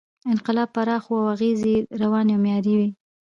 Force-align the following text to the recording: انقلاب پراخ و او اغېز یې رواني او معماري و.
انقلاب 0.31 0.69
پراخ 0.75 1.03
و 1.07 1.13
او 1.21 1.25
اغېز 1.33 1.59
یې 1.71 1.77
رواني 2.01 2.31
او 2.35 2.41
معماري 2.45 2.73
و. 2.77 2.81